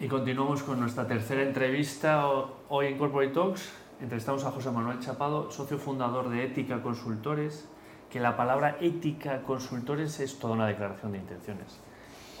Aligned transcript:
Y 0.00 0.08
continuamos 0.08 0.64
con 0.64 0.80
nuestra 0.80 1.06
tercera 1.06 1.42
entrevista 1.42 2.26
hoy 2.68 2.86
en 2.86 2.98
Corporate 2.98 3.32
Talks. 3.32 3.62
Entrevistamos 4.00 4.44
a 4.44 4.50
José 4.50 4.72
Manuel 4.72 4.98
Chapado, 4.98 5.52
socio 5.52 5.78
fundador 5.78 6.30
de 6.30 6.44
Ética 6.44 6.82
Consultores, 6.82 7.66
que 8.10 8.18
la 8.18 8.36
palabra 8.36 8.76
ética 8.80 9.42
consultores 9.42 10.18
es 10.18 10.36
toda 10.40 10.54
una 10.54 10.66
declaración 10.66 11.12
de 11.12 11.18
intenciones. 11.18 11.78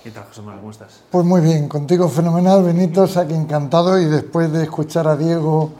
¿Qué 0.02 0.10
tal, 0.10 0.24
José 0.24 0.40
Manuel? 0.40 0.58
¿Cómo 0.58 0.72
estás? 0.72 1.04
Pues 1.12 1.24
muy 1.24 1.40
bien, 1.42 1.68
contigo 1.68 2.08
fenomenal, 2.08 2.64
Benito, 2.64 3.06
que 3.06 3.34
encantado 3.34 4.00
y 4.00 4.06
después 4.06 4.52
de 4.52 4.64
escuchar 4.64 5.06
a 5.06 5.16
Diego 5.16 5.72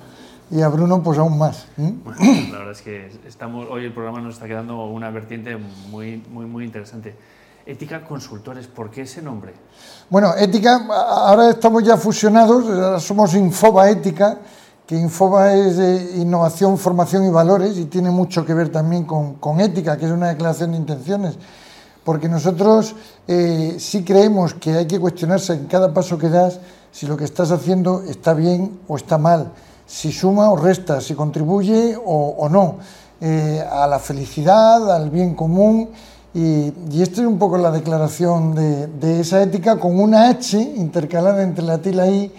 y 0.53 0.63
a 0.63 0.69
Bruno, 0.69 1.03
pues 1.03 1.19
aún 1.19 1.37
más. 1.37 1.67
Bueno, 1.77 2.19
la 2.53 2.59
verdad 2.59 2.73
es 2.73 2.83
que 2.83 3.11
estamos, 3.27 3.67
hoy 3.69 3.85
el 3.85 3.93
programa 3.93 4.21
nos 4.21 4.35
está 4.35 4.47
quedando 4.47 4.87
una 4.87 5.11
vertiente 5.11 5.57
muy, 5.91 6.23
muy, 6.31 6.47
muy 6.47 6.65
interesante. 6.65 7.17
Ética 7.67 8.05
Consultores, 8.05 8.67
¿por 8.67 8.91
qué 8.91 9.03
ese 9.03 9.23
nombre? 9.23 9.55
Bueno, 10.11 10.35
Ética, 10.37 10.87
ahora 10.87 11.51
estamos 11.51 11.83
ya 11.83 11.97
fusionados, 11.97 13.03
somos 13.03 13.35
Infoba 13.35 13.89
Ética, 13.89 14.39
que 14.87 14.97
Infoba 14.97 15.55
es 15.55 15.77
de 15.79 16.17
innovación, 16.17 16.77
formación 16.77 17.25
y 17.25 17.31
valores 17.31 17.79
y 17.79 17.87
tiene 17.87 18.11
mucho 18.11 18.45
que 18.45 18.53
ver 18.53 18.71
también 18.71 19.05
con, 19.05 19.35
con 19.37 19.61
ética, 19.61 19.97
que 19.97 20.05
es 20.05 20.13
una 20.13 20.29
declaración 20.29 20.73
de 20.73 20.77
intenciones, 20.77 21.37
porque 22.05 22.29
nosotros 22.29 22.95
eh, 23.27 23.77
sí 23.79 24.05
creemos 24.05 24.53
que 24.55 24.75
hay 24.75 24.87
que 24.87 25.01
cuestionarse 25.01 25.55
en 25.55 25.67
cada 25.67 25.95
paso 25.95 26.19
que 26.19 26.29
das 26.29 26.61
si 26.93 27.07
lo 27.07 27.17
que 27.17 27.25
estás 27.25 27.51
haciendo 27.51 28.03
está 28.03 28.35
bien 28.35 28.81
o 28.89 28.97
está 28.97 29.17
mal 29.17 29.53
si 29.87 30.13
suma 30.13 30.51
o 30.51 30.57
resta, 30.57 31.01
si 31.01 31.15
contribuye 31.15 31.97
o, 32.05 32.49
no 32.49 32.77
eh, 33.21 33.63
a 33.71 33.87
la 33.87 33.99
felicidad, 33.99 34.91
al 34.91 35.11
bien 35.11 35.35
común. 35.35 35.91
Y, 36.35 36.73
y 36.91 37.01
esta 37.01 37.21
es 37.21 37.27
un 37.29 37.39
poco 37.39 37.57
la 37.59 37.71
declaración 37.71 38.57
de, 38.57 39.21
esa 39.21 39.41
ética 39.41 39.79
con 39.79 40.01
una 40.01 40.29
H 40.29 40.61
intercalada 40.61 41.45
entre 41.45 41.65
la 41.65 41.79
T 41.79 41.91
y 41.91 41.93
la 41.93 42.09
I, 42.09 42.33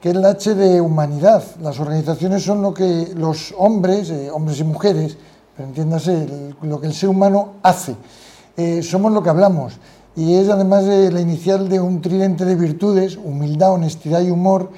que 0.00 0.08
es 0.10 0.16
la 0.16 0.30
H 0.30 0.56
de 0.56 0.80
humanidad. 0.80 1.44
Las 1.62 1.78
organizaciones 1.78 2.42
son 2.42 2.62
lo 2.62 2.74
que 2.74 3.12
los 3.14 3.54
hombres, 3.56 4.10
eh, 4.10 4.28
hombres 4.32 4.58
y 4.58 4.64
mujeres, 4.64 5.16
pero 5.56 5.68
entiéndase, 5.68 6.26
lo 6.62 6.80
que 6.80 6.88
el 6.88 6.94
ser 6.94 7.10
humano 7.10 7.54
hace. 7.62 7.94
Eh, 8.56 8.82
somos 8.82 9.12
lo 9.12 9.22
que 9.22 9.30
hablamos. 9.30 9.74
Y 10.16 10.34
es 10.34 10.48
además 10.48 10.84
la 10.84 11.20
inicial 11.20 11.68
de 11.68 11.80
un 11.80 12.00
tridente 12.00 12.44
de 12.44 12.56
virtudes, 12.56 13.16
humildad, 13.16 13.72
honestidad 13.72 14.20
y 14.20 14.30
humor, 14.30 14.70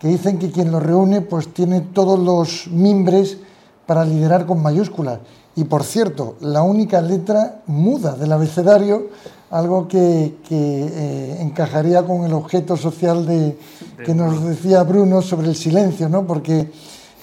que 0.00 0.08
dicen 0.08 0.40
que 0.40 0.50
quien 0.50 0.72
los 0.72 0.82
reúne 0.82 1.20
pues 1.20 1.54
tiene 1.54 1.82
todos 1.82 2.18
los 2.18 2.66
mimbres 2.66 3.38
para 3.86 4.04
liderar 4.04 4.44
con 4.44 4.60
mayúsculas. 4.60 5.20
Y 5.58 5.64
por 5.64 5.82
cierto, 5.82 6.36
la 6.40 6.62
única 6.62 7.00
letra 7.00 7.62
muda 7.66 8.14
del 8.14 8.30
abecedario, 8.30 9.08
algo 9.50 9.88
que, 9.88 10.36
eh, 10.48 11.38
encajaría 11.40 12.04
con 12.04 12.24
el 12.24 12.32
objeto 12.32 12.76
social 12.76 13.26
de, 13.26 13.58
que 14.04 14.14
nos 14.14 14.44
decía 14.44 14.84
Bruno 14.84 15.20
sobre 15.20 15.48
el 15.48 15.56
silencio, 15.56 16.08
¿no? 16.08 16.24
porque 16.24 16.70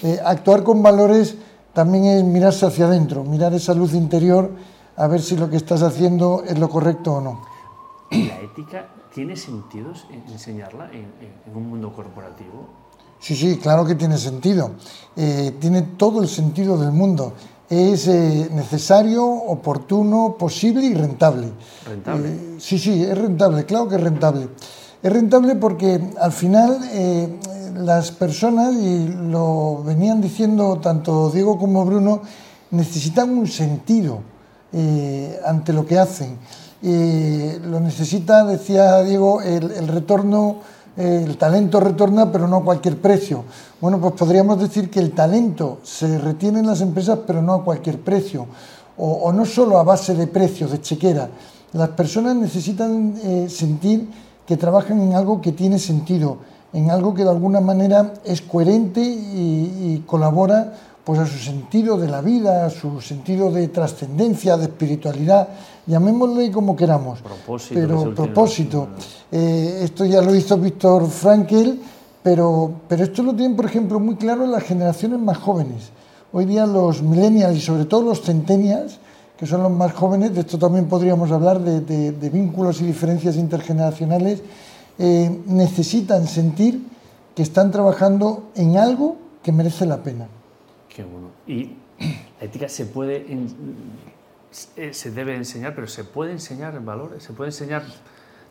eh, 0.02 0.20
actuar 0.22 0.62
con 0.62 0.82
valores 0.82 1.34
también 1.72 2.04
es 2.04 2.24
mirarse 2.24 2.66
hacia 2.66 2.84
adentro, 2.84 3.24
mirar 3.24 3.54
esa 3.54 3.72
luz 3.72 3.94
interior 3.94 4.50
a 4.98 5.06
ver 5.06 5.22
si 5.22 5.34
lo 5.38 5.48
que 5.48 5.56
estás 5.56 5.80
haciendo 5.80 6.42
es 6.46 6.58
lo 6.58 6.68
correcto 6.68 7.14
o 7.14 7.20
no. 7.22 7.40
La 8.10 8.38
ética 8.42 8.86
¿Tiene 9.14 9.34
sentido 9.34 9.94
enseñarla 10.28 10.90
en, 10.92 11.06
un 11.54 11.70
mundo 11.70 11.90
corporativo? 11.90 12.68
Sí, 13.18 13.34
sí, 13.34 13.56
claro 13.56 13.86
que 13.86 13.94
tiene 13.94 14.18
sentido. 14.18 14.72
Eh, 15.16 15.56
tiene 15.58 15.80
todo 15.96 16.20
el 16.20 16.28
sentido 16.28 16.76
del 16.76 16.92
mundo. 16.92 17.32
Es 17.68 18.06
eh, 18.06 18.48
necesario, 18.52 19.26
oportuno, 19.26 20.36
posible 20.38 20.86
y 20.86 20.94
rentable. 20.94 21.48
¿Rentable? 21.86 22.28
Eh, 22.28 22.56
sí, 22.58 22.78
sí, 22.78 23.02
es 23.02 23.16
rentable, 23.16 23.64
claro 23.64 23.88
que 23.88 23.96
es 23.96 24.00
rentable. 24.00 24.48
Es 25.02 25.12
rentable 25.12 25.56
porque 25.56 26.00
al 26.20 26.32
final 26.32 26.78
las 27.74 28.10
personas, 28.10 28.74
y 28.74 29.08
lo 29.08 29.82
venían 29.84 30.20
diciendo 30.20 30.80
tanto 30.80 31.30
Diego 31.30 31.58
como 31.58 31.84
Bruno, 31.84 32.22
necesitan 32.70 33.30
un 33.30 33.46
sentido 33.46 34.20
ante 35.44 35.72
lo 35.72 35.86
que 35.86 35.98
hacen 35.98 36.38
lo 36.82 37.80
necesita, 37.80 38.44
decía 38.44 39.02
Diego, 39.02 39.40
el, 39.42 39.88
retorno, 39.88 40.60
el 40.96 41.36
talento 41.36 41.78
retorna, 41.80 42.32
pero 42.32 42.48
no 42.48 42.56
a 42.56 42.64
cualquier 42.64 43.00
precio. 43.00 43.44
Bueno, 43.80 44.00
pues 44.00 44.14
podríamos 44.14 44.58
decir 44.58 44.90
que 44.90 45.00
el 45.00 45.12
talento 45.12 45.78
se 45.82 46.18
retiene 46.18 46.60
en 46.60 46.66
las 46.66 46.80
empresas, 46.80 47.18
pero 47.26 47.42
no 47.42 47.54
a 47.54 47.64
cualquier 47.64 48.00
precio, 48.00 48.46
o, 48.96 49.30
no 49.32 49.44
solo 49.44 49.78
a 49.78 49.82
base 49.82 50.14
de 50.14 50.26
precios, 50.26 50.70
de 50.70 50.80
chequera. 50.80 51.28
Las 51.72 51.90
personas 51.90 52.36
necesitan 52.36 53.14
eh, 53.22 53.48
sentir 53.50 54.08
que 54.46 54.56
trabajan 54.56 55.00
en 55.00 55.14
algo 55.14 55.40
que 55.40 55.52
tiene 55.52 55.78
sentido, 55.78 56.38
en 56.72 56.90
algo 56.90 57.12
que 57.12 57.24
de 57.24 57.30
alguna 57.30 57.60
manera 57.60 58.14
es 58.24 58.40
coherente 58.40 59.00
y, 59.00 59.96
y 59.96 60.04
colabora 60.06 60.72
pues 61.06 61.20
a 61.20 61.26
su 61.26 61.38
sentido 61.38 61.96
de 61.96 62.08
la 62.08 62.20
vida, 62.20 62.66
a 62.66 62.70
su 62.70 63.00
sentido 63.00 63.48
de 63.52 63.68
trascendencia, 63.68 64.56
de 64.56 64.64
espiritualidad, 64.64 65.46
llamémosle 65.86 66.50
como 66.50 66.74
queramos. 66.74 67.20
Propósito. 67.20 67.74
Pero 67.80 68.12
propósito. 68.12 68.88
Eh, 69.30 69.82
esto 69.84 70.04
ya 70.04 70.20
lo 70.20 70.34
hizo 70.34 70.58
Víctor 70.58 71.08
Frankel, 71.08 71.80
pero, 72.24 72.72
pero 72.88 73.04
esto 73.04 73.22
lo 73.22 73.36
tienen, 73.36 73.54
por 73.54 73.66
ejemplo, 73.66 74.00
muy 74.00 74.16
claro 74.16 74.48
las 74.48 74.64
generaciones 74.64 75.20
más 75.20 75.38
jóvenes. 75.38 75.90
Hoy 76.32 76.44
día 76.44 76.66
los 76.66 77.00
millennials 77.02 77.56
y 77.56 77.60
sobre 77.60 77.84
todo 77.84 78.02
los 78.02 78.22
centennials, 78.22 78.98
que 79.38 79.46
son 79.46 79.62
los 79.62 79.70
más 79.70 79.92
jóvenes, 79.92 80.34
de 80.34 80.40
esto 80.40 80.58
también 80.58 80.86
podríamos 80.86 81.30
hablar 81.30 81.60
de, 81.60 82.30
vínculos 82.30 82.80
y 82.80 82.84
diferencias 82.84 83.36
intergeneracionales, 83.36 84.42
eh, 84.98 85.40
necesitan 85.46 86.26
sentir 86.26 86.84
que 87.36 87.44
están 87.44 87.70
trabajando 87.70 88.50
en 88.56 88.76
algo 88.76 89.18
que 89.44 89.52
merece 89.52 89.86
la 89.86 89.98
pena. 89.98 90.26
Qué 90.96 91.04
bueno. 91.04 91.30
Y 91.46 91.72
la 92.40 92.46
ética 92.46 92.70
se 92.70 92.86
puede, 92.86 93.26
eh, 94.76 94.94
se 94.94 95.10
debe 95.10 95.36
enseñar, 95.36 95.74
pero 95.74 95.86
se 95.88 96.04
puede 96.04 96.32
enseñar 96.32 96.74
en 96.74 96.86
valores, 96.86 97.22
se 97.22 97.34
puede 97.34 97.50
enseñar. 97.50 97.84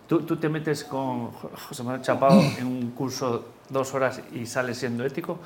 Tú, 0.07 0.21
tú 0.21 0.37
te 0.37 0.49
metes 0.49 0.83
con 0.83 1.31
José 1.31 1.83
Manuel 1.83 2.01
Chapado 2.01 2.39
en 2.59 2.67
un 2.67 2.91
curso 2.91 3.55
dos 3.69 3.93
horas 3.93 4.19
y 4.33 4.45
sales 4.45 4.77
siendo 4.77 5.03
ético? 5.05 5.39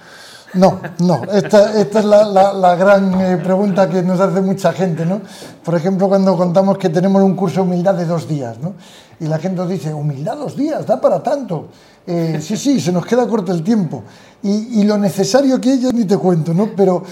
No, 0.55 0.79
no, 0.99 1.23
esta, 1.31 1.79
esta 1.79 1.99
es 1.99 2.05
la, 2.05 2.53
la, 2.53 2.75
gran 2.75 3.21
eh, 3.21 3.37
pregunta 3.37 3.87
que 3.87 4.01
nos 4.01 4.19
hace 4.19 4.41
mucha 4.41 4.73
gente, 4.73 5.05
¿no? 5.05 5.21
Por 5.63 5.75
ejemplo, 5.75 6.07
cuando 6.07 6.35
contamos 6.35 6.77
que 6.77 6.89
tenemos 6.89 7.21
un 7.21 7.35
curso 7.35 7.61
de 7.61 7.67
humildad 7.67 7.95
de 7.95 8.05
dos 8.05 8.27
días, 8.27 8.57
¿no? 8.59 8.73
Y 9.19 9.25
la 9.25 9.37
gente 9.37 9.57
nos 9.57 9.69
dice, 9.69 9.93
humildad 9.93 10.37
dos 10.37 10.55
días, 10.55 10.85
da 10.85 10.99
para 10.99 11.21
tanto. 11.21 11.67
Eh, 12.05 12.39
sí, 12.41 12.57
sí, 12.57 12.79
se 12.79 12.91
nos 12.91 13.05
queda 13.05 13.27
corto 13.27 13.51
el 13.51 13.63
tiempo. 13.63 14.03
Y, 14.41 14.81
y 14.81 14.83
lo 14.83 14.97
necesario 14.97 15.59
que 15.59 15.73
es, 15.73 15.93
ni 15.93 16.05
te 16.05 16.17
cuento, 16.17 16.53
¿no? 16.53 16.69
Pero, 16.75 17.03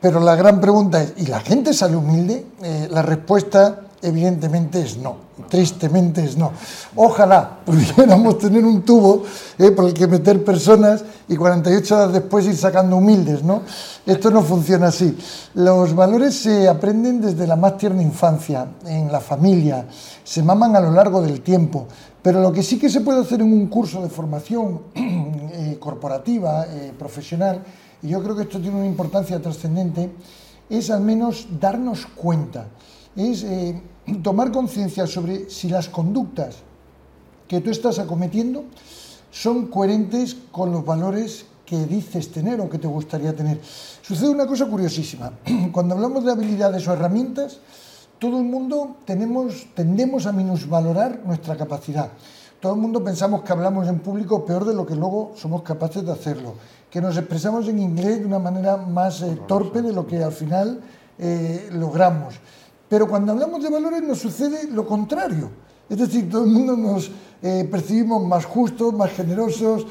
pero 0.00 0.20
la 0.20 0.36
gran 0.36 0.60
pregunta 0.60 1.02
es, 1.02 1.14
¿y 1.16 1.26
la 1.26 1.40
gente 1.40 1.72
sale 1.72 1.96
humilde? 1.96 2.46
Eh, 2.62 2.88
la 2.90 3.02
respuesta 3.02 3.80
evidentemente 4.04 4.82
es 4.82 4.98
no, 4.98 5.16
tristemente 5.48 6.22
es 6.22 6.36
no. 6.36 6.52
Ojalá 6.94 7.60
pudiéramos 7.64 8.38
tener 8.38 8.64
un 8.64 8.82
tubo 8.82 9.24
eh, 9.58 9.70
por 9.70 9.86
el 9.86 9.94
que 9.94 10.06
meter 10.06 10.44
personas 10.44 11.04
y 11.26 11.36
48 11.36 11.94
horas 11.94 12.12
después 12.12 12.46
ir 12.46 12.56
sacando 12.56 12.96
humildes, 12.96 13.42
¿no? 13.42 13.62
Esto 14.06 14.30
no 14.30 14.42
funciona 14.42 14.88
así. 14.88 15.16
Los 15.54 15.94
valores 15.94 16.34
se 16.34 16.68
aprenden 16.68 17.20
desde 17.20 17.46
la 17.46 17.56
más 17.56 17.78
tierna 17.78 18.02
infancia, 18.02 18.68
en 18.86 19.10
la 19.10 19.20
familia, 19.20 19.86
se 20.22 20.42
maman 20.42 20.76
a 20.76 20.80
lo 20.80 20.90
largo 20.90 21.22
del 21.22 21.40
tiempo, 21.40 21.86
pero 22.22 22.40
lo 22.40 22.52
que 22.52 22.62
sí 22.62 22.78
que 22.78 22.90
se 22.90 23.00
puede 23.00 23.22
hacer 23.22 23.40
en 23.40 23.52
un 23.52 23.66
curso 23.68 24.02
de 24.02 24.10
formación 24.10 24.82
eh, 24.94 25.78
corporativa, 25.80 26.66
eh, 26.66 26.92
profesional, 26.98 27.62
y 28.02 28.08
yo 28.08 28.22
creo 28.22 28.36
que 28.36 28.42
esto 28.42 28.60
tiene 28.60 28.76
una 28.76 28.86
importancia 28.86 29.40
trascendente, 29.40 30.10
es 30.68 30.90
al 30.90 31.00
menos 31.00 31.46
darnos 31.58 32.06
cuenta, 32.06 32.66
es 33.16 33.44
eh, 33.44 33.80
tomar 34.22 34.52
conciencia 34.52 35.06
sobre 35.06 35.50
si 35.50 35.68
las 35.68 35.88
conductas 35.88 36.56
que 37.48 37.60
tú 37.60 37.70
estás 37.70 37.98
acometiendo 37.98 38.64
son 39.30 39.66
coherentes 39.66 40.36
con 40.50 40.72
los 40.72 40.84
valores 40.84 41.46
que 41.66 41.86
dices 41.86 42.30
tener 42.30 42.60
o 42.60 42.68
que 42.68 42.78
te 42.78 42.86
gustaría 42.86 43.34
tener. 43.34 43.60
Sucede 44.02 44.28
una 44.28 44.46
cosa 44.46 44.66
curiosísima. 44.66 45.32
Cuando 45.72 45.94
hablamos 45.94 46.24
de 46.24 46.32
habilidades 46.32 46.86
o 46.86 46.92
herramientas, 46.92 47.58
todo 48.18 48.38
el 48.38 48.44
mundo 48.44 48.96
tenemos, 49.04 49.66
tendemos 49.74 50.26
a 50.26 50.32
minusvalorar 50.32 51.20
nuestra 51.24 51.56
capacidad. 51.56 52.10
Todo 52.60 52.74
el 52.74 52.80
mundo 52.80 53.04
pensamos 53.04 53.42
que 53.42 53.52
hablamos 53.52 53.88
en 53.88 53.98
público 53.98 54.44
peor 54.44 54.64
de 54.64 54.74
lo 54.74 54.86
que 54.86 54.94
luego 54.94 55.32
somos 55.36 55.62
capaces 55.62 56.04
de 56.04 56.12
hacerlo, 56.12 56.54
que 56.90 57.00
nos 57.00 57.16
expresamos 57.16 57.68
en 57.68 57.78
inglés 57.78 58.20
de 58.20 58.26
una 58.26 58.38
manera 58.38 58.76
más 58.76 59.20
eh, 59.20 59.38
torpe 59.46 59.82
de 59.82 59.92
lo 59.92 60.06
que 60.06 60.22
al 60.22 60.32
final 60.32 60.80
eh, 61.18 61.68
logramos. 61.72 62.36
Pero 62.94 63.08
cuando 63.08 63.32
hablamos 63.32 63.60
de 63.60 63.70
valores 63.70 64.04
nos 64.04 64.20
sucede 64.20 64.70
lo 64.70 64.86
contrario. 64.86 65.50
Es 65.88 65.98
decir, 65.98 66.30
todo 66.30 66.44
el 66.44 66.50
mundo 66.50 66.76
nos 66.76 67.10
eh, 67.42 67.66
percibimos 67.68 68.24
más 68.24 68.44
justos, 68.44 68.94
más 68.94 69.10
generosos, 69.10 69.84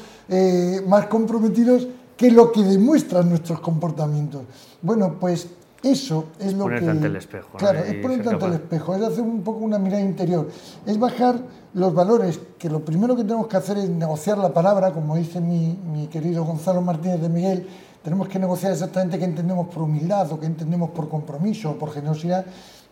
más 0.86 1.04
comprometidos 1.08 1.86
que 2.16 2.30
lo 2.30 2.50
que 2.50 2.62
demuestran 2.62 3.28
nuestros 3.28 3.60
comportamientos. 3.60 4.44
Bueno, 4.80 5.16
pues 5.20 5.48
Eso 5.82 6.28
es 6.40 6.54
lo 6.54 6.64
ponerte 6.64 6.86
que... 6.86 6.90
ante 6.92 7.06
el 7.08 7.16
espejo. 7.16 7.58
Claro, 7.58 7.80
¿no? 7.80 7.84
es 7.84 7.94
ponerte 7.96 8.24
ser 8.24 8.32
ante 8.32 8.46
el 8.46 8.52
espejo, 8.54 8.94
es 8.94 9.02
hacer 9.02 9.20
un 9.20 9.42
poco 9.42 9.58
una 9.58 9.78
mirada 9.78 10.02
interior, 10.02 10.48
es 10.86 10.98
bajar 10.98 11.36
los 11.74 11.92
valores, 11.92 12.40
que 12.58 12.70
lo 12.70 12.82
primero 12.82 13.14
que 13.14 13.22
tenemos 13.22 13.48
que 13.48 13.58
hacer 13.58 13.76
es 13.76 13.90
negociar 13.90 14.38
la 14.38 14.54
palabra, 14.54 14.92
como 14.92 15.14
dice 15.14 15.42
mi, 15.42 15.78
mi 15.92 16.06
querido 16.06 16.42
Gonzalo 16.44 16.80
Martínez 16.80 17.20
de 17.20 17.28
Miguel, 17.28 17.68
tenemos 18.04 18.28
que 18.28 18.38
negociar 18.38 18.72
exactamente 18.72 19.18
qué 19.18 19.24
entendemos 19.24 19.66
por 19.68 19.82
humildad 19.82 20.30
o 20.30 20.38
qué 20.38 20.44
entendemos 20.44 20.90
por 20.90 21.08
compromiso 21.08 21.70
o 21.70 21.78
por 21.78 21.90
generosidad, 21.90 22.44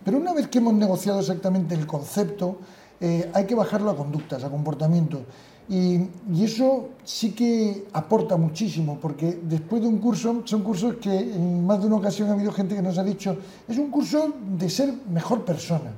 pero 0.03 0.17
una 0.17 0.33
vez 0.33 0.49
que 0.49 0.59
hemos 0.59 0.73
negociado 0.73 1.21
exactamente 1.21 1.75
el 1.75 1.87
concepto, 1.87 2.57
eh, 2.99 3.31
hay 3.35 3.45
que 3.45 3.55
bajarlo 3.55 3.91
a 3.91 3.97
conductas, 3.97 4.43
a 4.43 4.49
comportamientos. 4.49 5.21
Y, 5.69 6.09
y 6.33 6.45
eso 6.45 6.89
sí 7.05 7.33
que 7.33 7.87
aporta 7.93 8.37
muchísimo, 8.37 8.99
porque 9.01 9.39
después 9.43 9.83
de 9.83 9.89
un 9.89 9.99
curso, 9.99 10.43
son 10.45 10.63
cursos 10.63 10.97
que 10.97 11.15
en 11.15 11.65
más 11.67 11.81
de 11.81 11.87
una 11.87 11.97
ocasión 11.97 12.31
ha 12.31 12.33
habido 12.33 12.51
gente 12.51 12.75
que 12.75 12.83
nos 12.83 12.97
ha 12.97 13.05
dicho, 13.05 13.37
es 13.69 13.77
un 13.77 13.91
curso 13.91 14.33
de 14.59 14.69
ser 14.71 14.93
mejor 15.11 15.45
persona. 15.45 15.93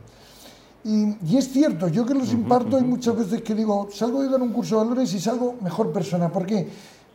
Y, 0.85 1.17
y 1.25 1.37
es 1.37 1.51
cierto, 1.51 1.89
yo 1.89 2.05
que 2.05 2.15
los 2.15 2.33
imparto 2.33 2.77
hay 2.77 2.85
muchas 2.85 3.17
veces 3.17 3.43
que 3.43 3.55
digo, 3.55 3.89
salgo 3.93 4.23
de 4.23 4.29
dar 4.29 4.43
un 4.43 4.53
curso 4.53 4.77
de 4.77 4.85
valores 4.85 5.15
y 5.15 5.21
salgo 5.21 5.55
mejor 5.63 5.93
persona. 5.93 6.31
¿Por 6.31 6.45
qué? 6.45 6.69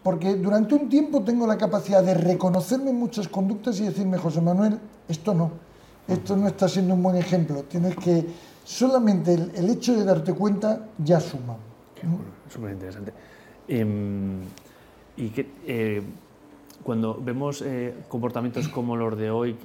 Porque 0.03 0.35
durante 0.35 0.75
un 0.75 0.87
tiempo 0.87 1.23
tengo 1.23 1.45
la 1.45 1.57
capacidad 1.57 2.01
de 2.03 2.13
reconocerme 2.13 2.93
muchas 2.93 3.27
conductas 3.27 3.79
y 3.79 3.83
decirme, 3.85 4.17
José 4.17 4.39
Manuel, 4.41 4.79
esto 5.07 5.33
no, 5.33 5.51
esto 6.07 6.37
no 6.37 6.47
está 6.47 6.69
siendo 6.69 6.93
un 6.93 7.03
buen 7.03 7.17
ejemplo. 7.17 7.63
Tienes 7.63 7.95
que, 7.97 8.25
solamente 8.63 9.33
el, 9.33 9.69
hecho 9.69 9.95
de 9.97 10.05
darte 10.05 10.33
cuenta 10.33 10.87
ya 10.97 11.19
suma. 11.19 11.57
Súper 12.49 12.71
interesante. 12.71 13.11
Em, 13.67 14.39
y 15.17 15.29
que, 15.29 15.51
eh, 15.67 16.01
cuando 16.81 17.19
vemos 17.21 17.61
eh, 17.61 17.93
comportamientos 18.07 18.69
como 18.69 18.95
los 18.95 19.17
de 19.17 19.29
hoy, 19.29 19.57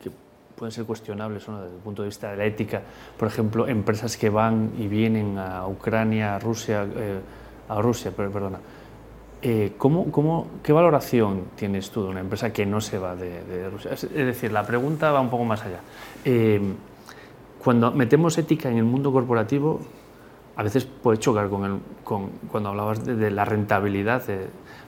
que 0.00 0.10
pueden 0.56 0.70
ser 0.72 0.84
cuestionables 0.84 1.48
¿no? 1.48 1.60
desde 1.62 1.74
el 1.74 1.82
punto 1.82 2.02
de 2.02 2.08
vista 2.08 2.30
de 2.30 2.36
la 2.36 2.44
ética, 2.44 2.80
por 3.18 3.26
ejemplo, 3.26 3.66
empresas 3.66 4.16
que 4.16 4.30
van 4.30 4.70
y 4.78 4.86
vienen 4.86 5.36
a 5.36 5.66
Ucrania, 5.66 6.36
a 6.36 6.38
Rusia, 6.38 6.86
eh, 6.96 7.18
a 7.68 7.82
Rusia, 7.82 8.12
per- 8.12 8.30
perdona, 8.30 8.60
eh, 9.42 9.72
¿cómo, 9.78 10.10
cómo, 10.10 10.46
¿qué 10.62 10.72
valoración 10.72 11.44
tienes 11.56 11.90
tú 11.90 12.02
de 12.02 12.08
una 12.10 12.20
empresa 12.20 12.52
que 12.52 12.66
no 12.66 12.80
se 12.80 12.98
va 12.98 13.14
de, 13.14 13.42
de 13.44 13.70
Rusia? 13.70 13.92
Es, 13.92 14.10
decir, 14.12 14.52
la 14.52 14.64
pregunta 14.66 15.12
va 15.12 15.20
un 15.20 15.30
poco 15.30 15.44
más 15.44 15.62
allá. 15.62 15.80
Eh, 16.24 16.60
cuando 17.62 17.92
metemos 17.92 18.36
ética 18.38 18.68
en 18.70 18.78
el 18.78 18.84
mundo 18.84 19.12
corporativo, 19.12 19.80
a 20.56 20.62
veces 20.62 20.84
puede 20.84 21.18
chocar 21.18 21.48
con, 21.48 21.64
el, 21.64 21.78
con 22.04 22.30
cuando 22.50 22.70
hablabas 22.70 23.04
de, 23.04 23.14
de 23.14 23.30
la 23.30 23.44
rentabilidad, 23.44 24.26
de- 24.26 24.46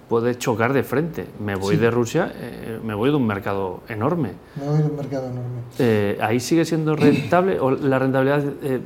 puede 0.09 0.37
chocar 0.37 0.73
de 0.73 0.83
frente. 0.83 1.27
Me 1.39 1.55
voy 1.55 1.77
Sí. 1.77 1.81
de 1.81 1.89
Rusia, 1.89 2.33
eh, 2.35 2.81
me 2.85 2.95
voy 2.95 3.11
de 3.11 3.17
un 3.17 3.27
mercado 3.29 3.81
enorme. 3.89 4.33
Me 4.57 4.67
voy 4.69 4.79
de 4.79 4.85
un 4.85 4.97
mercado 4.97 5.27
enorme. 5.27 5.61
Eh, 5.79 6.19
¿Ahí 6.21 6.41
sigue 6.41 6.65
siendo 6.65 6.97
rentable 6.97 7.61
o 7.61 7.71
la 7.71 8.01
rentabilidad 8.01 8.43
eh, 8.65 8.81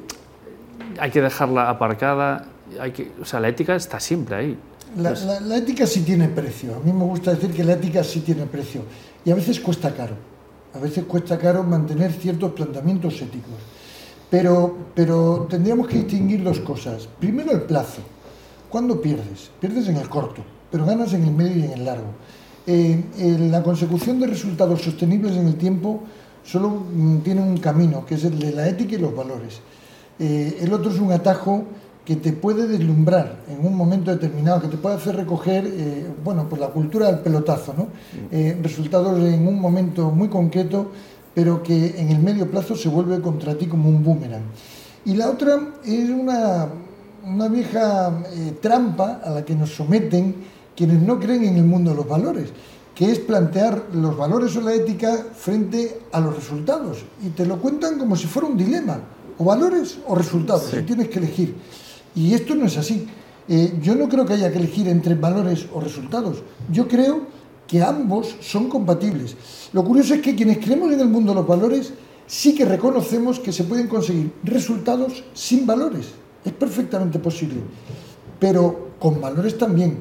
hay 1.01 1.11
que 1.11 1.23
dejarla 1.23 1.71
aparcada? 1.71 2.45
Hay 2.79 2.93
que, 2.93 3.13
o 3.23 3.25
sea, 3.25 3.41
la 3.41 3.49
ética 3.49 3.75
está 3.75 4.01
siempre 4.01 4.37
ahí. 4.37 4.59
La, 4.97 5.11
Pues- 5.11 5.25
la- 5.25 5.41
la 5.41 5.57
ética 5.57 5.87
sí 5.87 6.01
tiene 6.03 6.29
precio. 6.29 6.77
A 6.77 6.81
mí 6.81 6.93
me 6.93 7.05
gusta 7.05 7.33
decir 7.35 7.51
que 7.53 7.65
la 7.65 7.73
ética 7.75 8.05
sí 8.05 8.21
tiene 8.21 8.47
precio. 8.47 8.83
Y 9.25 9.31
a 9.31 9.35
veces 9.35 9.61
cuesta 9.61 9.93
caro. 9.95 10.15
A 10.75 10.79
veces 10.79 11.05
cuesta 11.05 11.39
caro 11.39 11.63
mantener 11.63 12.13
ciertos 12.13 12.53
planteamientos 12.53 13.15
éticos. 13.23 13.55
Pero, 14.31 14.77
pero 14.95 15.47
tendríamos 15.49 15.87
que 15.89 15.99
distinguir 15.99 16.43
dos 16.43 16.61
cosas. 16.61 17.09
Primero, 17.21 17.53
el 17.53 17.63
plazo. 17.63 18.03
¿Cuándo 18.71 19.01
pierdes? 19.01 19.51
Pierdes 19.61 19.87
en 19.89 19.97
el 19.97 20.09
corto, 20.09 20.43
pero 20.71 20.85
ganas 20.85 21.13
en 21.13 21.23
el 21.25 21.31
medio 21.31 21.57
y 21.59 21.65
en 21.67 21.73
el 21.73 21.85
largo. 21.85 22.09
Eh, 22.67 23.05
eh, 23.19 23.37
la 23.51 23.63
consecución 23.63 24.19
de 24.19 24.27
resultados 24.27 24.83
sostenibles 24.83 25.37
en 25.37 25.47
el 25.47 25.55
tiempo 25.57 26.01
solo 26.43 26.71
mm, 26.71 27.19
tiene 27.19 27.41
un 27.43 27.59
camino, 27.59 28.05
que 28.05 28.15
es 28.17 28.25
el 28.25 28.39
de 28.39 28.51
la 28.53 28.67
ética 28.69 28.95
y 28.97 28.99
los 28.99 29.15
valores. 29.15 29.61
Eh, 30.19 30.59
el 30.61 30.73
otro 30.73 30.91
es 30.91 30.99
un 30.99 31.13
atajo 31.13 31.65
que 32.05 32.17
te 32.17 32.33
puede 32.33 32.67
deslumbrar 32.69 33.37
en 33.49 33.67
un 33.67 33.75
momento 33.77 34.11
determinado, 34.11 34.61
que 34.61 34.69
te 34.69 34.77
puede 34.77 34.97
hacer 34.97 35.17
recoger, 35.17 35.65
eh, 35.67 36.07
bueno, 36.23 36.47
pues 36.49 36.61
la 36.61 36.69
cultura 36.69 37.07
del 37.07 37.21
pelotazo, 37.21 37.75
¿no? 37.77 37.89
Eh, 38.31 38.59
resultados 38.63 39.19
en 39.21 39.49
un 39.49 39.59
momento 39.59 40.11
muy 40.11 40.29
concreto, 40.29 40.91
pero 41.35 41.63
que 41.63 41.99
en 41.99 42.11
el 42.11 42.19
medio 42.21 42.51
plazo 42.51 42.77
se 42.77 42.89
vuelve 42.91 43.21
contra 43.21 43.57
ti 43.57 43.67
como 43.67 43.89
un 43.89 44.05
boomerang. 44.05 44.43
Y 45.07 45.15
la 45.15 45.31
otra 45.31 45.59
es 45.85 46.11
una, 46.11 46.69
una 47.27 47.49
vieja 47.49 48.13
eh, 48.33 48.59
trampa 48.61 49.21
a 49.25 49.31
la 49.31 49.45
que 49.45 49.55
nos 49.55 49.75
someten 49.75 50.35
quienes 50.77 51.01
no 51.01 51.19
creen 51.19 51.45
en 51.45 51.57
el 51.57 51.65
mundo 51.65 51.91
de 51.91 51.97
los 51.97 52.09
valores, 52.09 52.51
que 52.95 53.11
es 53.11 53.19
plantear 53.19 53.87
los 53.95 54.17
valores 54.17 54.55
o 54.57 54.61
la 54.61 54.75
ética 54.75 55.27
frente 55.35 56.01
a 56.13 56.21
los 56.21 56.37
resultados. 56.37 56.99
Y 57.25 57.31
te 57.31 57.47
lo 57.47 57.59
cuentan 57.59 57.99
como 57.99 58.15
si 58.15 58.27
fuera 58.27 58.47
un 58.47 58.57
dilema, 58.59 58.99
o 59.39 59.45
valores 59.45 59.99
o 60.07 60.15
resultados, 60.15 60.69
Sí. 60.71 60.77
y 60.79 60.83
tienes 60.83 61.09
que 61.09 61.19
elegir. 61.19 61.57
Y 62.15 62.35
esto 62.35 62.55
no 62.55 62.67
es 62.67 62.77
así. 62.77 63.07
Eh, 63.49 63.79
yo 63.83 63.95
no 63.95 64.09
creo 64.09 64.25
que 64.25 64.35
haya 64.35 64.51
que 64.51 64.59
elegir 64.59 64.89
entre 64.89 65.15
valores 65.15 65.67
o 65.73 65.81
resultados. 65.81 66.43
Yo 66.71 66.89
creo 66.89 67.23
que 67.67 67.83
ambos 67.83 68.37
son 68.41 68.69
compatibles. 68.69 69.37
Lo 69.73 69.85
curioso 69.85 70.15
es 70.15 70.23
que 70.23 70.35
quienes 70.35 70.59
creemos 70.59 70.93
en 70.93 71.01
el 71.01 71.09
mundo 71.09 71.33
de 71.33 71.37
los 71.37 71.47
valores 71.47 71.93
sí 72.27 72.55
que 72.55 72.65
reconocemos 72.65 73.39
que 73.41 73.53
se 73.53 73.65
pueden 73.65 73.89
conseguir 73.89 74.33
resultados 74.45 75.25
sin 75.35 75.67
valores. 75.67 76.07
Es 76.45 76.53
perfectamente 76.53 77.19
posible. 77.19 77.57
Pero 78.39 78.91
con 78.99 79.21
valores 79.21 79.59
también. 79.59 79.99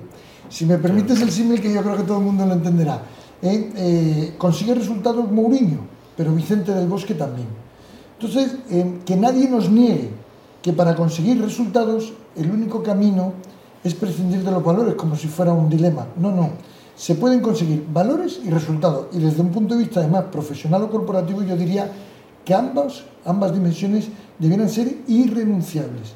Si 0.49 0.65
me 0.65 0.77
permites 0.77 1.21
el 1.21 1.31
símil 1.31 1.59
que 1.59 1.73
yo 1.73 1.81
creo 1.81 1.97
que 1.97 2.03
todo 2.03 2.19
el 2.19 2.25
mundo 2.25 2.45
lo 2.45 2.53
entenderá. 2.53 3.01
¿eh? 3.41 3.71
Eh, 3.75 4.35
consigue 4.37 4.75
resultados 4.75 5.29
Mourinho, 5.31 5.79
pero 6.15 6.33
Vicente 6.33 6.73
del 6.73 6.87
Bosque 6.87 7.15
también. 7.15 7.47
Entonces, 8.19 8.55
que 9.05 9.15
nadie 9.17 9.49
nos 9.49 9.69
niegue 9.69 10.22
que 10.63 10.73
para 10.73 10.95
conseguir 10.95 11.39
resultados 11.39 12.13
el 12.35 12.49
único 12.49 12.81
camino 12.81 13.33
es 13.83 13.93
prescindir 13.93 14.43
de 14.43 14.49
los 14.49 14.63
valores 14.63 14.95
como 14.95 15.15
si 15.15 15.27
fuera 15.27 15.51
un 15.53 15.69
dilema. 15.69 16.07
No, 16.17 16.31
no. 16.31 16.51
Se 16.95 17.15
pueden 17.15 17.41
conseguir 17.41 17.85
valores 17.91 18.39
y 18.43 18.49
resultados. 18.49 19.07
Y 19.11 19.19
desde 19.19 19.41
un 19.41 19.49
punto 19.49 19.75
de 19.75 19.81
vista 19.81 19.99
además 19.99 20.25
profesional 20.31 20.83
o 20.83 20.89
corporativo 20.89 21.43
yo 21.43 21.57
diría 21.57 21.91
que 22.45 22.53
ambas, 22.53 23.03
ambas 23.25 23.53
dimensiones 23.53 24.07
debieran 24.39 24.69
ser 24.69 24.95
irrenunciables. 25.07 26.13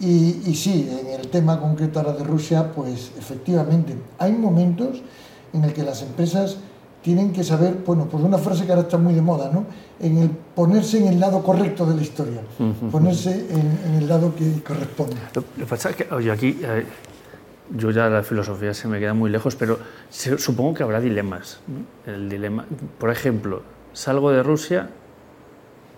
Y, 0.00 0.40
y 0.46 0.54
sí, 0.54 0.88
en 0.90 1.20
el 1.20 1.28
tema 1.28 1.60
concreto 1.60 2.00
ahora 2.00 2.14
de 2.14 2.24
Rusia, 2.24 2.72
pues 2.72 3.12
efectivamente 3.18 3.94
hay 4.18 4.32
momentos 4.32 5.02
en 5.52 5.64
el 5.64 5.74
que 5.74 5.82
las 5.82 6.00
empresas 6.00 6.56
tienen 7.02 7.32
que 7.32 7.42
saber, 7.44 7.78
bueno, 7.86 8.06
pues 8.10 8.22
una 8.22 8.36
frase 8.38 8.64
que 8.66 8.72
ahora 8.72 8.82
está 8.82 8.98
muy 8.98 9.14
de 9.14 9.22
moda, 9.22 9.50
¿no? 9.52 9.64
En 10.00 10.18
el 10.18 10.30
ponerse 10.30 10.98
en 10.98 11.08
el 11.08 11.18
lado 11.20 11.42
correcto 11.42 11.86
de 11.86 11.94
la 11.96 12.02
historia, 12.02 12.40
ponerse 12.90 13.46
en, 13.50 13.78
en 13.90 13.94
el 14.02 14.08
lado 14.08 14.34
que 14.34 14.62
corresponde. 14.62 15.16
Lo, 15.34 15.40
lo 15.40 15.64
que 15.64 15.66
pasa 15.66 15.90
es 15.90 15.96
que, 15.96 16.06
oye, 16.14 16.30
aquí 16.30 16.58
eh, 16.62 16.84
yo 17.76 17.90
ya 17.90 18.08
la 18.10 18.22
filosofía 18.22 18.74
se 18.74 18.86
me 18.88 18.98
queda 18.98 19.14
muy 19.14 19.30
lejos, 19.30 19.56
pero 19.56 19.78
se- 20.10 20.36
supongo 20.38 20.74
que 20.74 20.82
habrá 20.82 21.00
dilemas. 21.00 21.60
¿no? 21.68 22.12
El 22.12 22.28
dilema, 22.28 22.66
por 22.98 23.10
ejemplo, 23.10 23.62
salgo 23.94 24.30
de 24.30 24.42
Rusia 24.42 24.90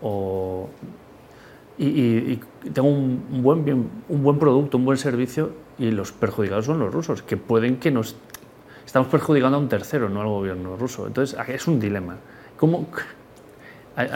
o, 0.03 0.69
y, 1.79 1.87
y- 1.87 2.41
y 2.67 2.71
tengo 2.71 2.89
un, 2.89 3.25
un 3.33 3.43
buen, 3.43 3.65
bien- 3.65 3.89
un 4.09 4.23
buen 4.23 4.39
producto, 4.39 4.77
un 4.77 4.85
buen 4.85 4.99
servicio 4.99 5.51
y 5.79 5.91
los 5.91 6.13
perjudicados 6.13 6.67
son 6.67 6.79
los 6.79 6.93
rusos, 6.93 7.23
que 7.23 7.37
pueden 7.37 7.77
que 7.79 7.91
nos 7.91 8.15
estamos 8.85 9.09
perjudicando 9.09 9.57
a 9.57 9.61
un 9.61 9.69
tercero, 9.69 10.09
no 10.09 10.21
al 10.21 10.29
gobierno 10.29 10.77
ruso. 10.77 11.07
Entonces, 11.07 11.39
es 11.49 11.67
un 11.67 11.81
dilema. 11.81 12.17
¿Cómo 12.57 12.87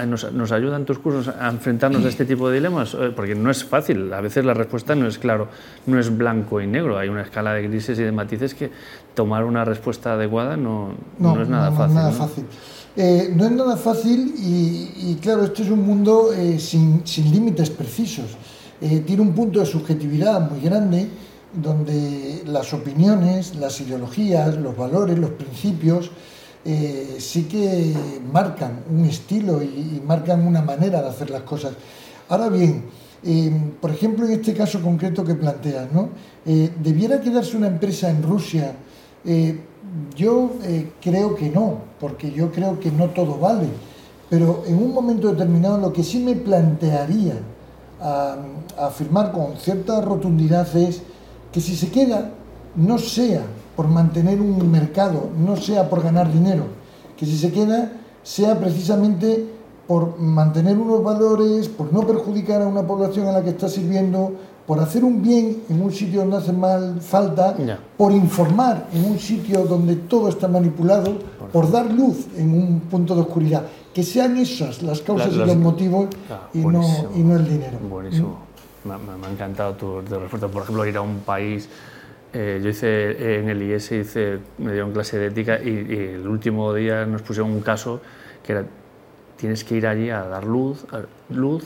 nos, 0.06 0.32
nos 0.32 0.52
ayudan 0.52 0.84
tus 0.84 0.98
cursos 0.98 1.28
a 1.28 1.48
enfrentarnos 1.48 2.04
a 2.04 2.08
este 2.08 2.24
tipo 2.24 2.48
de 2.48 2.56
dilemas? 2.56 2.94
Eh, 2.94 3.12
Porque 3.14 3.34
no 3.34 3.50
es 3.50 3.64
fácil. 3.64 4.12
A 4.12 4.20
veces 4.20 4.44
la 4.44 4.54
respuesta 4.54 4.94
no 4.94 5.06
es 5.06 5.18
claro, 5.18 5.48
no 5.86 5.98
es 5.98 6.16
blanco 6.16 6.60
y 6.60 6.66
negro. 6.66 6.98
Hay 6.98 7.08
una 7.08 7.22
escala 7.22 7.52
de 7.54 7.62
grises 7.62 7.98
y 7.98 8.02
de 8.02 8.12
matices 8.12 8.54
que 8.54 8.70
tomar 9.14 9.44
una 9.44 9.64
respuesta 9.64 10.14
adecuada 10.14 10.56
no, 10.56 10.92
no, 11.18 11.42
es 11.42 11.48
nada 11.48 11.70
no, 11.70 11.76
fácil. 11.76 11.94
nada 11.94 12.10
¿no? 12.10 12.16
fácil. 12.16 12.44
Eh, 12.98 13.30
no 13.36 13.44
es 13.44 13.50
nada 13.52 13.76
fácil 13.76 14.34
y, 14.38 15.10
y, 15.10 15.18
claro, 15.20 15.44
esto 15.44 15.62
es 15.62 15.68
un 15.68 15.84
mundo 15.84 16.32
eh, 16.32 16.58
sin, 16.58 17.06
sin 17.06 17.30
límites 17.30 17.68
precisos. 17.68 18.36
Eh, 18.80 19.02
tiene 19.06 19.20
un 19.22 19.34
punto 19.34 19.60
de 19.60 19.66
subjetividad 19.66 20.50
muy 20.50 20.60
grande 20.60 21.08
donde 21.52 22.42
las 22.46 22.72
opiniones, 22.74 23.56
las 23.56 23.80
ideologías, 23.80 24.56
los 24.56 24.76
valores, 24.76 25.18
los 25.18 25.30
principios 25.30 26.10
eh, 26.68 27.18
sí 27.20 27.44
que 27.44 27.94
marcan 28.32 28.82
un 28.90 29.04
estilo 29.04 29.62
y, 29.62 30.02
marcan 30.04 30.44
una 30.44 30.62
manera 30.62 31.00
de 31.00 31.08
hacer 31.08 31.30
las 31.30 31.42
cosas. 31.42 31.74
Ahora 32.28 32.48
bien, 32.48 32.82
eh, 33.22 33.52
por 33.80 33.92
ejemplo, 33.92 34.26
en 34.26 34.32
este 34.32 34.52
caso 34.52 34.82
concreto 34.82 35.22
que 35.22 35.36
planteas, 35.36 35.92
¿no? 35.92 36.08
Eh, 36.44 36.72
¿debiera 36.82 37.20
quedarse 37.20 37.56
una 37.56 37.68
empresa 37.68 38.10
en 38.10 38.22
Rusia? 38.22 38.74
Yo 40.16 40.52
creo 41.00 41.34
que 41.34 41.50
no, 41.50 41.78
porque 41.98 42.30
yo 42.30 42.50
creo 42.52 42.78
que 42.78 42.90
no 42.90 43.06
todo 43.10 43.38
vale. 43.38 43.68
Pero 44.28 44.64
en 44.66 44.76
un 44.76 44.92
momento 44.92 45.30
determinado 45.30 45.78
lo 45.78 45.92
que 45.92 46.02
sí 46.02 46.18
me 46.18 46.34
plantearía 46.34 47.34
a, 48.00 48.36
a 48.78 48.86
afirmar 48.86 49.32
con 49.32 49.56
cierta 49.56 50.00
rotundidad 50.00 50.76
es 50.76 51.02
que 51.56 51.62
si 51.62 51.74
se 51.74 51.88
queda, 51.88 52.32
no 52.74 52.98
sea 52.98 53.40
por 53.76 53.88
mantener 53.88 54.42
un 54.42 54.70
mercado, 54.70 55.30
no 55.38 55.56
sea 55.56 55.88
por 55.88 56.02
ganar 56.02 56.30
dinero, 56.30 56.64
que 57.16 57.24
si 57.24 57.38
se 57.38 57.50
queda 57.50 57.92
sea 58.22 58.60
precisamente 58.60 59.46
por 59.86 60.18
mantener 60.18 60.76
unos 60.76 61.02
valores, 61.02 61.68
por 61.68 61.94
no 61.94 62.06
perjudicar 62.06 62.60
a 62.60 62.66
una 62.66 62.86
población 62.86 63.28
a 63.28 63.32
la 63.32 63.42
que 63.42 63.48
está 63.48 63.70
sirviendo, 63.70 64.32
por 64.66 64.80
hacer 64.80 65.02
un 65.02 65.22
bien 65.22 65.62
en 65.70 65.80
un 65.80 65.90
sitio 65.92 66.20
donde 66.20 66.36
hace 66.36 66.52
mal 66.52 67.00
falta, 67.00 67.56
por 67.96 68.12
informar 68.12 68.88
en 68.92 69.06
un 69.12 69.18
sitio 69.18 69.64
donde 69.64 69.96
todo 69.96 70.28
está 70.28 70.48
manipulado, 70.48 71.14
por, 71.50 71.70
dar 71.70 71.90
luz 71.90 72.26
en 72.36 72.52
un 72.52 72.80
punto 72.80 73.14
de 73.14 73.22
oscuridad. 73.22 73.62
Que 73.94 74.02
sean 74.02 74.36
esas 74.36 74.82
las 74.82 75.00
causas 75.00 75.32
y 75.32 75.36
los 75.36 75.56
motivos 75.56 76.08
y, 76.52 76.58
no, 76.58 76.82
y, 77.14 77.20
no, 77.20 77.36
el 77.36 77.48
dinero. 77.48 77.78
Buenísimo. 77.88 78.44
Me, 78.86 79.26
ha 79.26 79.30
encantado 79.30 79.74
tu, 79.74 80.00
respuesta. 80.00 80.48
Por 80.48 80.62
ejemplo, 80.62 80.86
ir 80.86 80.96
a 80.96 81.00
un 81.00 81.20
país 81.20 81.68
eh, 82.32 82.60
yo 82.62 82.68
hice 82.68 83.38
en 83.38 83.48
el 83.48 83.62
IES, 83.62 83.92
hice, 83.92 84.38
me 84.58 84.72
dieron 84.72 84.92
clase 84.92 85.18
de 85.18 85.28
ética 85.28 85.58
y, 85.62 86.14
el 86.16 86.28
último 86.28 86.74
día 86.74 87.06
nos 87.06 87.22
pusieron 87.22 87.50
un 87.50 87.62
caso 87.62 88.00
que 88.44 88.52
era, 88.52 88.64
tienes 89.36 89.64
que 89.64 89.76
ir 89.76 89.86
allí 89.86 90.10
a 90.10 90.22
dar 90.24 90.44
luz, 90.44 90.84
luz 91.30 91.64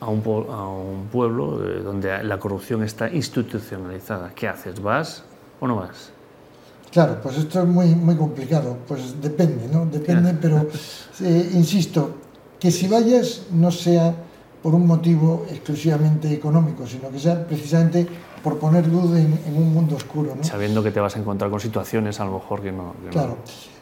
a, 0.00 0.08
un, 0.08 0.22
a 0.50 0.68
un 0.68 1.08
pueblo 1.10 1.64
eh, 1.64 1.80
donde 1.82 2.22
la 2.22 2.38
corrupción 2.38 2.84
está 2.84 3.10
institucionalizada. 3.10 4.32
¿Qué 4.34 4.46
haces? 4.46 4.80
¿Vas 4.80 5.24
o 5.58 5.66
no 5.66 5.76
vas? 5.76 6.10
Claro, 6.90 7.18
pues 7.22 7.36
esto 7.38 7.62
es 7.62 7.68
muy, 7.68 7.88
muy 7.94 8.16
complicado. 8.16 8.78
Pues 8.86 9.20
depende, 9.20 9.68
¿no? 9.68 9.86
Depende, 9.86 10.34
pero 10.40 10.68
eh, 11.22 11.50
insisto, 11.54 12.16
que 12.58 12.70
si 12.70 12.88
vayas 12.88 13.46
no 13.50 13.70
sea 13.70 14.14
por 14.62 14.74
un 14.74 14.86
motivo 14.86 15.46
exclusivamente 15.50 16.32
económico, 16.32 16.86
sino 16.86 17.10
que 17.10 17.18
sea 17.18 17.46
precisamente 17.46 18.06
por 18.42 18.58
poner 18.58 18.86
luz 18.86 19.16
en, 19.16 19.38
un 19.54 19.72
mundo 19.72 19.96
oscuro. 19.96 20.34
¿no? 20.36 20.44
Sabiendo 20.44 20.82
que 20.82 20.90
te 20.90 21.00
vas 21.00 21.16
a 21.16 21.18
encontrar 21.18 21.50
con 21.50 21.60
situaciones 21.60 22.20
a 22.20 22.24
lo 22.24 22.32
mejor 22.32 22.62
que 22.62 22.72
no. 22.72 22.94
claro. 23.10 23.36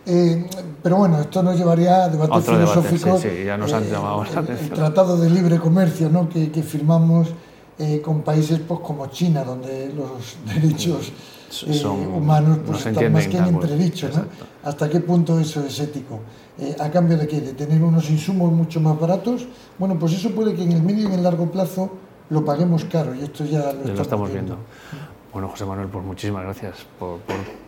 Eh, 0.09 0.47
pero 0.85 0.97
bueno, 0.99 1.21
esto 1.21 1.43
nos 1.43 1.59
llevaría 1.59 2.05
a 2.05 2.09
debates 2.09 2.45
filosóficos. 2.45 3.21
sí, 3.21 3.29
sí, 3.29 3.45
ya 3.45 3.57
nos 3.57 3.73
han 3.73 3.83
eh, 3.83 3.89
llamado 3.91 4.23
el, 4.23 4.49
el, 4.57 4.71
Tratado 4.71 5.17
de 5.17 5.29
Libre 5.29 5.59
Comercio 5.59 6.09
¿no? 6.09 6.29
que, 6.29 6.53
que 6.53 6.63
firmamos 6.63 7.29
eh, 7.79 8.01
con 8.01 8.23
países 8.23 8.61
pues, 8.67 8.81
como 8.81 9.07
China, 9.09 9.45
donde 9.45 9.93
los 9.95 10.37
derechos 10.55 11.13
humanos 11.85 12.59
pues, 12.67 12.87
están 12.87 13.13
más 13.13 13.29
que 13.29 13.37
en 13.37 13.47
entredicho. 13.47 14.09
¿no? 14.15 14.25
¿Hasta 14.65 14.89
qué 14.89 15.01
punto 15.01 15.39
eso 15.39 15.65
es 15.65 15.79
ético? 15.81 16.21
¿A 16.81 16.91
cambio 16.91 17.19
de 17.19 17.27
qué? 17.29 17.41
¿De 17.41 17.53
tener 17.53 17.83
unos 17.83 18.09
insumos 18.11 18.51
mucho 18.51 18.81
más 18.81 18.99
baratos? 18.99 19.47
Bueno, 19.79 19.99
pues 19.99 20.15
eso 20.15 20.31
puede 20.31 20.55
que 20.55 20.63
en 20.63 20.73
el 20.73 20.83
medio 20.83 21.03
y 21.03 21.07
en 21.07 21.13
el 21.13 21.23
largo 21.23 21.51
plazo 21.51 21.91
lo 22.31 22.45
paguemos 22.45 22.85
caro 22.87 23.15
y 23.15 23.23
esto 23.23 23.45
ya 23.45 23.73
lo, 23.73 24.01
estamos, 24.01 24.33
viendo. 24.33 24.57
Bueno, 25.33 25.49
José 25.49 25.65
Manuel, 25.65 25.89
pues 25.89 26.05
muchísimas 26.05 26.45
gracias 26.45 26.87
por, 26.99 27.21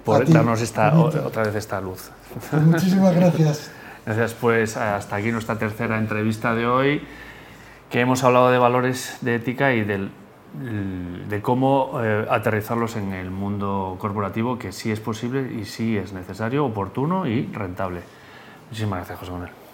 por, 0.04 0.28
darnos 0.28 0.60
esta, 0.60 0.98
otra 0.98 1.44
vez 1.44 1.54
esta 1.54 1.80
luz. 1.80 2.10
Pues 2.50 2.62
muchísimas 2.62 3.14
gracias. 3.14 3.70
gracias, 4.06 4.34
pues 4.34 4.76
hasta 4.76 5.16
aquí 5.16 5.30
nuestra 5.30 5.58
tercera 5.58 5.98
entrevista 5.98 6.54
de 6.54 6.66
hoy, 6.66 7.02
que 7.90 8.00
hemos 8.00 8.24
hablado 8.24 8.50
de 8.50 8.58
valores 8.58 9.18
de 9.22 9.36
ética 9.36 9.72
y 9.72 9.82
del, 9.84 10.10
de 11.28 11.42
cómo 11.42 12.00
eh, 12.02 12.26
aterrizarlos 12.30 12.96
en 12.96 13.12
el 13.12 13.30
mundo 13.30 13.96
corporativo, 13.98 14.58
que 14.58 14.72
sí 14.72 14.90
es 14.90 15.00
posible 15.00 15.52
y 15.52 15.64
sí 15.64 15.96
es 15.96 16.12
necesario, 16.12 16.64
oportuno 16.64 17.26
y 17.26 17.46
rentable. 17.46 18.00
Muchísimas 18.70 18.98
gracias, 18.98 19.18
José 19.18 19.32
Manuel. 19.32 19.67